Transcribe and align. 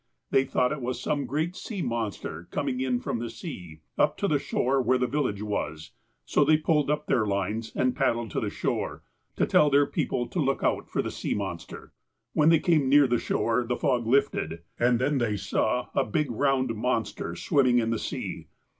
They 0.31 0.45
thought 0.45 0.71
it 0.71 0.81
was 0.81 0.99
some 0.99 1.27
great 1.27 1.55
monster 1.83 2.47
coming 2.49 2.79
in 2.79 2.99
from 3.01 3.19
the 3.19 3.29
sea, 3.29 3.81
up 3.99 4.17
to 4.17 4.27
the 4.27 4.39
shore 4.39 4.81
where 4.81 4.97
the 4.97 5.05
village 5.05 5.43
was, 5.43 5.91
so 6.25 6.43
they 6.43 6.57
pulled 6.57 6.89
up 6.89 7.05
their 7.05 7.27
lines 7.27 7.71
and 7.75 7.95
paddled 7.95 8.31
to 8.31 8.39
the 8.39 8.49
shore, 8.49 9.03
to 9.35 9.45
tell 9.45 9.69
their 9.69 9.85
people 9.85 10.25
to 10.29 10.39
look 10.39 10.63
out 10.63 10.89
for 10.89 11.03
the 11.03 11.11
sea 11.11 11.35
monster. 11.35 11.93
*' 12.09 12.17
When 12.33 12.49
they 12.49 12.57
came 12.57 12.89
near 12.89 13.05
the 13.05 13.19
shore, 13.19 13.63
the 13.63 13.77
fog 13.77 14.07
lifted, 14.07 14.63
and 14.79 14.97
then 14.97 15.19
they 15.19 15.37
saw 15.37 15.89
a 15.93 16.03
big 16.03 16.31
round 16.31 16.73
monster 16.73 17.35
swimming 17.35 17.77
in 17.77 17.91
the 17.91 17.99
sea. 17.99 18.47